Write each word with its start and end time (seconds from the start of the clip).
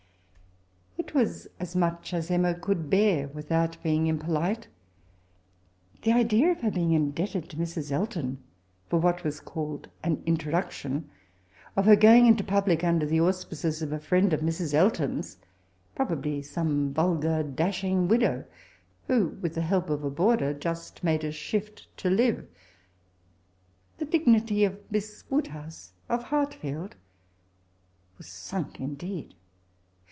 "It 1.11 1.15
was 1.15 1.45
as 1.59 1.75
much 1.75 2.13
as 2.13 2.31
Emma 2.31 2.53
could 2.53 2.89
bear, 2.89 3.27
without 3.27 3.75
being 3.83 4.07
impolite. 4.07 4.69
The 6.03 6.13
idea 6.13 6.51
of 6.51 6.61
her 6.61 6.71
bebg 6.71 6.93
indebted 6.93 7.49
to 7.49 7.57
Mrs. 7.57 7.91
Elton 7.91 8.37
for 8.87 8.97
what 8.97 9.25
was 9.25 9.41
called 9.41 9.89
an 10.03 10.17
ifUrodudum^ 10.23 11.03
oT 11.75 11.85
her 11.85 11.97
KOing 11.97 12.27
into 12.27 12.45
publk; 12.45 12.81
under 12.85 13.05
the 13.05 13.19
auspices 13.19 13.81
of 13.81 13.91
a 13.91 13.99
friend 13.99 14.31
of 14.31 14.41
Mis. 14.41 14.61
Eltom's 14.73 15.37
^probably 15.97 16.39
aome 16.39 16.91
vulgar, 16.91 17.43
dashing 17.43 18.07
widow, 18.07 18.45
who, 19.07 19.29
with 19.41 19.55
the 19.55 19.61
help 19.61 19.89
of 19.89 20.05
a 20.05 20.09
boarder, 20.09 20.53
just 20.53 21.03
made 21.03 21.25
a 21.25 21.31
shift 21.33 21.87
to 21.97 22.09
live 22.09 22.47
I^The 23.99 24.09
dignity 24.09 24.63
of 24.63 24.79
Miss 24.89 25.25
Woodhouse, 25.29 25.91
of 26.07 26.23
Hartfield, 26.25 26.95
was 28.17 28.27
sunk 28.27 28.79
indeed! 28.79 29.33